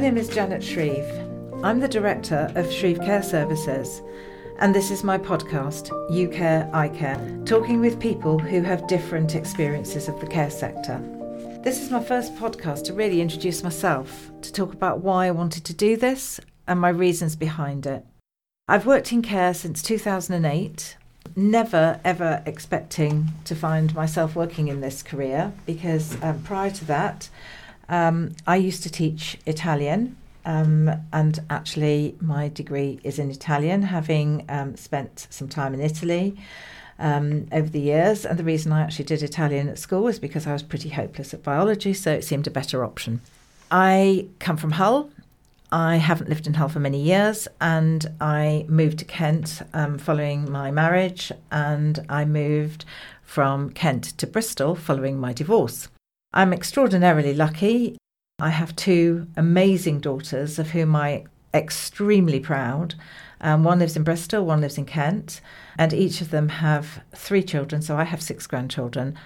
[0.00, 1.62] Name is Janet Shreeve.
[1.62, 4.00] I'm the director of Shreeve Care Services,
[4.58, 9.34] and this is my podcast, You Care, I Care, talking with people who have different
[9.34, 10.98] experiences of the care sector.
[11.62, 15.66] This is my first podcast to really introduce myself, to talk about why I wanted
[15.66, 18.02] to do this and my reasons behind it.
[18.68, 20.96] I've worked in care since 2008,
[21.36, 27.28] never ever expecting to find myself working in this career because um, prior to that,
[27.90, 30.16] um, I used to teach Italian.
[30.46, 36.34] Um, and actually, my degree is in Italian, having um, spent some time in Italy
[36.98, 38.24] um, over the years.
[38.24, 41.34] And the reason I actually did Italian at school was because I was pretty hopeless
[41.34, 43.20] at biology, so it seemed a better option.
[43.70, 45.10] I come from Hull,
[45.72, 50.50] I haven't lived in Hull for many years, and I moved to Kent um, following
[50.50, 52.84] my marriage, and I moved
[53.22, 55.88] from Kent to Bristol following my divorce.
[56.32, 57.96] I'm extraordinarily lucky.
[58.38, 62.94] I have two amazing daughters, of whom I'm extremely proud.
[63.40, 65.40] Um, one lives in Bristol, one lives in Kent,
[65.76, 69.18] and each of them have three children, so I have six grandchildren,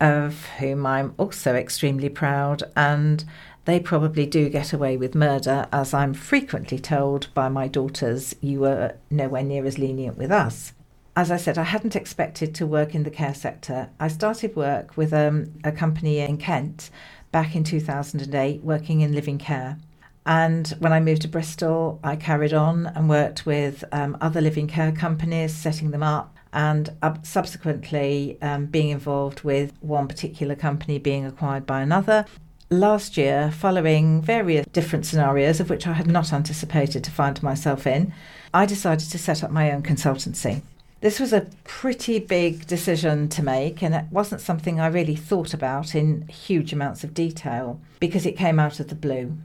[0.00, 2.64] of whom I'm also extremely proud.
[2.74, 3.24] And
[3.64, 8.60] they probably do get away with murder, as I'm frequently told by my daughters, you
[8.60, 10.72] were nowhere near as lenient with us.
[11.18, 13.90] As I said, I hadn't expected to work in the care sector.
[13.98, 16.90] I started work with um, a company in Kent
[17.32, 19.78] back in 2008, working in living care.
[20.24, 24.68] And when I moved to Bristol, I carried on and worked with um, other living
[24.68, 26.88] care companies, setting them up, and
[27.24, 32.26] subsequently um, being involved with one particular company being acquired by another
[32.70, 37.88] last year, following various different scenarios of which I had not anticipated to find myself
[37.88, 38.12] in,
[38.54, 40.62] I decided to set up my own consultancy.
[41.00, 45.54] This was a pretty big decision to make, and it wasn't something I really thought
[45.54, 49.38] about in huge amounts of detail because it came out of the blue.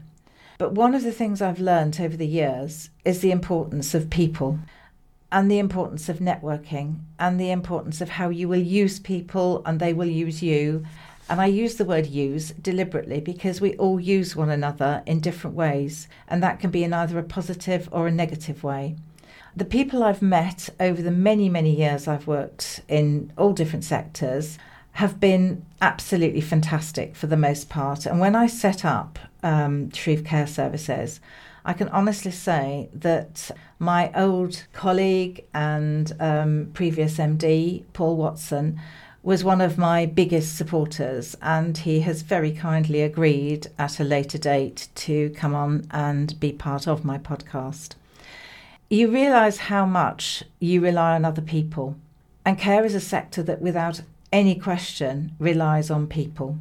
[0.58, 4.58] But one of the things I've learned over the years is the importance of people
[5.30, 9.78] and the importance of networking and the importance of how you will use people and
[9.78, 10.84] they will use you
[11.28, 15.56] and I use the word use deliberately because we all use one another in different
[15.56, 18.96] ways, and that can be in either a positive or a negative way.
[19.56, 24.58] The people I've met over the many, many years I've worked in all different sectors
[24.94, 28.04] have been absolutely fantastic for the most part.
[28.04, 31.20] And when I set up um, Shreeve Care Services,
[31.64, 38.80] I can honestly say that my old colleague and um, previous MD, Paul Watson,
[39.22, 44.36] was one of my biggest supporters, and he has very kindly agreed at a later
[44.36, 47.94] date to come on and be part of my podcast.
[48.94, 51.96] You realise how much you rely on other people,
[52.44, 56.58] and care is a sector that, without any question, relies on people.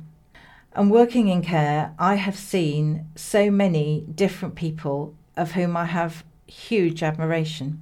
[0.76, 6.24] And working in care, I have seen so many different people of whom I have
[6.48, 7.80] huge admiration.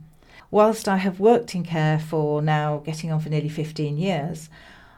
[0.52, 4.50] Whilst I have worked in care for now getting on for nearly 15 years,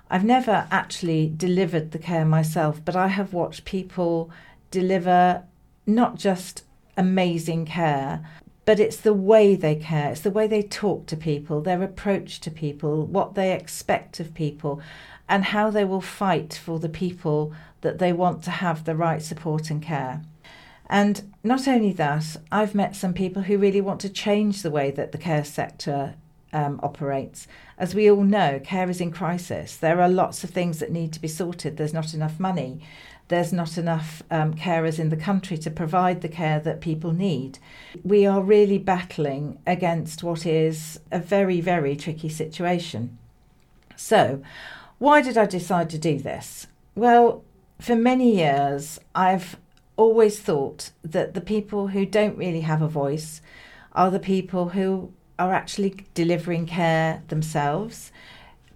[0.10, 4.32] I've never actually delivered the care myself, but I have watched people
[4.72, 5.44] deliver
[5.86, 6.64] not just
[6.98, 8.28] amazing care,
[8.66, 12.40] but it's the way they care, it's the way they talk to people, their approach
[12.42, 14.82] to people, what they expect of people,
[15.28, 19.22] and how they will fight for the people that they want to have the right
[19.22, 20.22] support and care.
[20.90, 24.92] And not only that, I've met some people who really want to change the way
[24.92, 26.16] that the care sector
[26.52, 27.48] um, operates.
[27.78, 29.76] As we all know, care is in crisis.
[29.76, 31.78] There are lots of things that need to be sorted.
[31.78, 32.82] There's not enough money.
[33.30, 37.60] There's not enough um, carers in the country to provide the care that people need.
[38.04, 43.18] We are really battling against what is a very, very tricky situation.
[43.96, 44.42] So,
[45.00, 46.68] why did I decide to do this?
[46.96, 47.44] Well,
[47.80, 49.58] for many years, I've
[49.98, 53.42] always thought that the people who don't really have a voice
[53.94, 58.12] are the people who are actually delivering care themselves,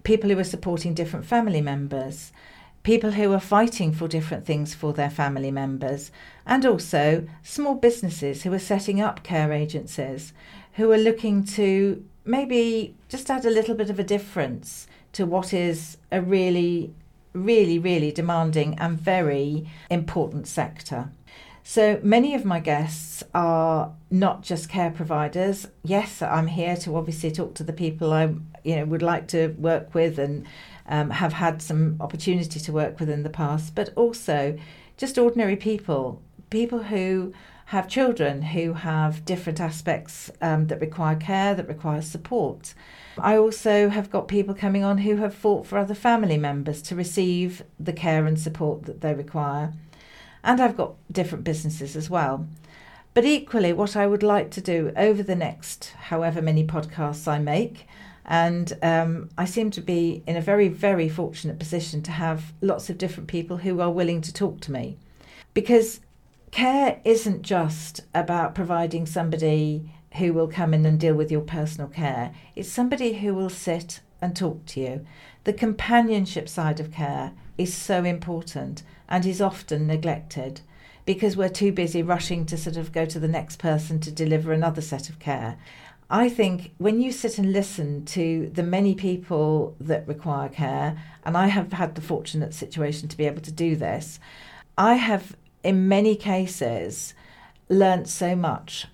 [0.02, 2.32] people who are supporting different family members,
[2.88, 6.10] people who are fighting for different things for their family members,
[6.46, 10.32] and also small businesses who are setting up care agencies,
[10.72, 15.52] who are looking to maybe just add a little bit of a difference to what
[15.52, 16.90] is a really,
[17.34, 21.10] really, really demanding and very important sector.
[21.62, 25.68] So many of my guests are not just care providers.
[25.84, 28.34] Yes, I'm here to obviously talk to the people I
[28.64, 30.46] you know would like to work with and
[30.88, 34.58] um, have had some opportunity to work with in the past, but also
[34.96, 36.20] just ordinary people,
[36.50, 37.32] people who
[37.66, 42.72] have children who have different aspects um, that require care, that require support.
[43.18, 46.94] I also have got people coming on who have fought for other family members to
[46.96, 49.74] receive the care and support that they require.
[50.42, 52.46] and I've got different businesses as well.
[53.12, 57.38] But equally, what I would like to do over the next however many podcasts I
[57.38, 57.86] make,
[58.28, 62.90] and um, I seem to be in a very, very fortunate position to have lots
[62.90, 64.98] of different people who are willing to talk to me.
[65.54, 66.00] Because
[66.50, 71.88] care isn't just about providing somebody who will come in and deal with your personal
[71.88, 75.06] care, it's somebody who will sit and talk to you.
[75.44, 80.60] The companionship side of care is so important and is often neglected
[81.06, 84.52] because we're too busy rushing to sort of go to the next person to deliver
[84.52, 85.56] another set of care.
[86.10, 91.36] I think when you sit and listen to the many people that require care, and
[91.36, 94.18] I have had the fortunate situation to be able to do this,
[94.78, 97.12] I have in many cases
[97.68, 98.86] learnt so much.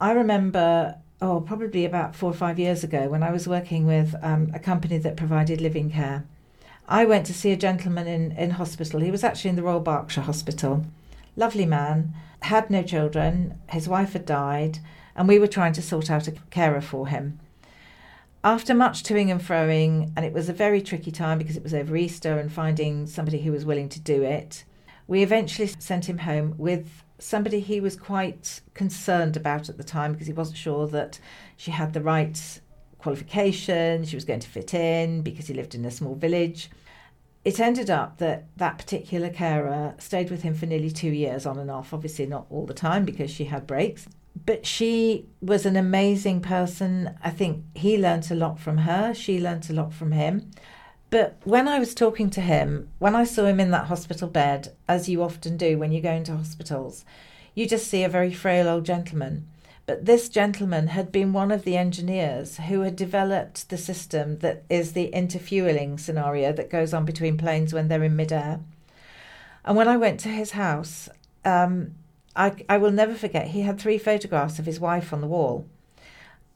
[0.00, 4.16] I remember, oh, probably about four or five years ago when I was working with
[4.20, 6.24] um, a company that provided living care.
[6.88, 8.98] I went to see a gentleman in, in hospital.
[8.98, 10.84] He was actually in the Royal Berkshire Hospital.
[11.36, 14.80] Lovely man, had no children, his wife had died
[15.14, 17.38] and we were trying to sort out a carer for him.
[18.42, 21.74] After much toing and froing, and it was a very tricky time because it was
[21.74, 24.64] over Easter and finding somebody who was willing to do it,
[25.06, 30.12] we eventually sent him home with somebody he was quite concerned about at the time
[30.12, 31.20] because he wasn't sure that
[31.56, 32.60] she had the right
[32.96, 36.70] qualifications, she was going to fit in because he lived in a small village.
[37.44, 41.58] It ended up that that particular carer stayed with him for nearly two years on
[41.58, 44.06] and off, obviously not all the time because she had breaks
[44.46, 47.16] but she was an amazing person.
[47.22, 49.12] I think he learnt a lot from her.
[49.14, 50.50] She learnt a lot from him.
[51.10, 54.74] But when I was talking to him, when I saw him in that hospital bed,
[54.88, 57.04] as you often do when you go into hospitals,
[57.54, 59.46] you just see a very frail old gentleman.
[59.86, 64.62] But this gentleman had been one of the engineers who had developed the system that
[64.70, 68.60] is the interfueling scenario that goes on between planes when they're in midair.
[69.64, 71.08] And when I went to his house,
[71.44, 71.96] um,
[72.36, 75.66] I, I will never forget, he had three photographs of his wife on the wall.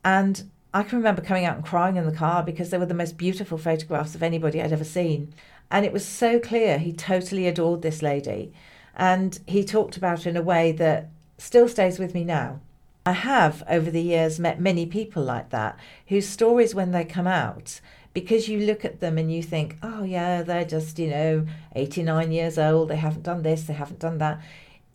[0.04, 2.94] And I can remember coming out and crying in the car because they were the
[2.94, 5.32] most beautiful photographs of anybody I'd ever seen.
[5.70, 8.52] And it was so clear he totally adored this lady.
[8.96, 12.60] And he talked about her in a way that still stays with me now.
[13.06, 15.78] I have, over the years, met many people like that
[16.08, 17.80] whose stories, when they come out,
[18.14, 22.32] because you look at them and you think, oh, yeah, they're just, you know, 89
[22.32, 24.40] years old, they haven't done this, they haven't done that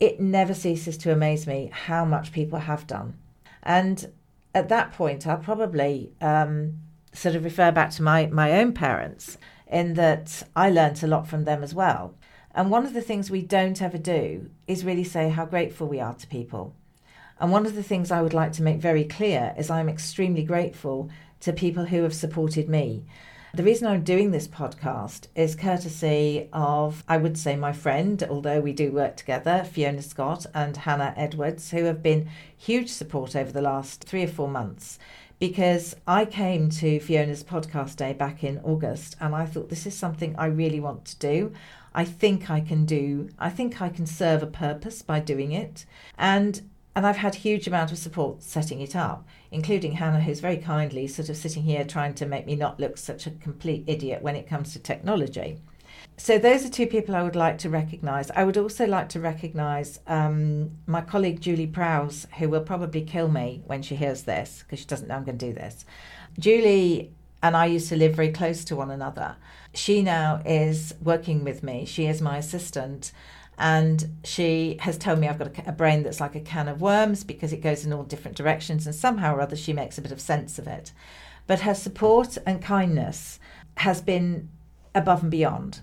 [0.00, 3.14] it never ceases to amaze me how much people have done.
[3.62, 4.10] And
[4.54, 6.78] at that point, I'll probably um,
[7.12, 9.36] sort of refer back to my, my own parents
[9.70, 12.14] in that I learnt a lot from them as well.
[12.54, 16.00] And one of the things we don't ever do is really say how grateful we
[16.00, 16.74] are to people.
[17.38, 20.42] And one of the things I would like to make very clear is I'm extremely
[20.42, 21.10] grateful
[21.40, 23.04] to people who have supported me.
[23.52, 28.60] The reason I'm doing this podcast is courtesy of, I would say, my friend, although
[28.60, 33.50] we do work together, Fiona Scott and Hannah Edwards, who have been huge support over
[33.50, 35.00] the last three or four months.
[35.40, 39.96] Because I came to Fiona's podcast day back in August and I thought this is
[39.98, 41.52] something I really want to do.
[41.92, 45.86] I think I can do, I think I can serve a purpose by doing it.
[46.16, 50.58] And and I've had huge amount of support setting it up, including Hannah, who's very
[50.58, 54.20] kindly sort of sitting here trying to make me not look such a complete idiot
[54.20, 55.56] when it comes to technology.
[56.18, 58.30] So those are two people I would like to recognise.
[58.32, 63.28] I would also like to recognise um, my colleague Julie Prowse, who will probably kill
[63.28, 65.86] me when she hears this because she doesn't know I'm going to do this.
[66.38, 69.36] Julie and I used to live very close to one another.
[69.72, 71.86] She now is working with me.
[71.86, 73.12] She is my assistant
[73.60, 76.80] and she has told me I've got a, a, brain that's like a can of
[76.80, 80.00] worms because it goes in all different directions, and somehow or other she makes a
[80.00, 80.92] bit of sense of it.
[81.46, 83.38] But her support and kindness
[83.76, 84.48] has been
[84.94, 85.80] above and beyond,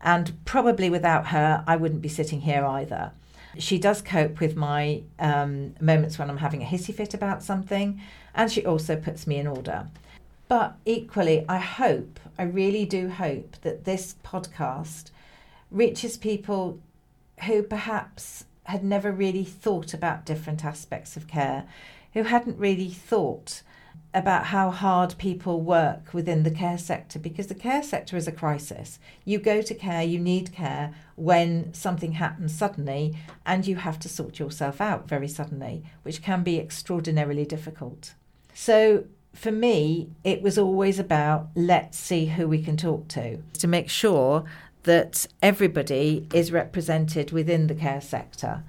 [0.00, 3.12] and probably without her, I wouldn't be sitting here either.
[3.58, 8.00] She does cope with my um, moments when I'm having a hissy fit about something,
[8.34, 9.86] and she also puts me in order.
[10.48, 15.10] But equally, I hope, I really do hope that this podcast
[15.70, 16.80] reaches people
[17.46, 21.66] who perhaps had never really thought about different aspects of care,
[22.12, 23.62] who hadn't really thought
[24.12, 28.32] about how hard people work within the care sector because the care sector is a
[28.32, 28.98] crisis.
[29.24, 33.16] You go to care, you need care when something happens suddenly
[33.46, 38.14] and you have to sort yourself out very suddenly, which can be extraordinarily difficult.
[38.52, 43.68] So, for me, it was always about let's see who we can talk to to
[43.68, 44.44] make sure
[44.84, 48.62] that everybody is represented within the care sector.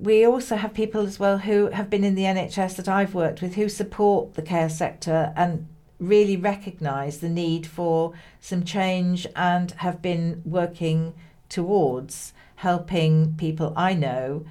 [0.00, 3.42] We also have people as well who have been in the NHS that I've worked
[3.42, 5.66] with who support the care sector and
[5.98, 11.12] really recognise the need for some change and have been working
[11.50, 14.46] towards helping people I know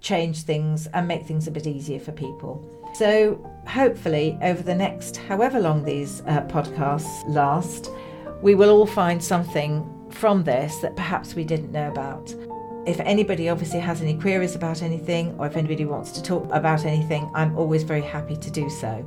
[0.00, 2.70] change things and make things a bit easier for people.
[2.94, 7.90] So, hopefully, over the next however long these uh, podcasts last,
[8.40, 12.34] we will all find something from this that perhaps we didn't know about.
[12.86, 16.84] If anybody obviously has any queries about anything, or if anybody wants to talk about
[16.84, 19.06] anything, I'm always very happy to do so.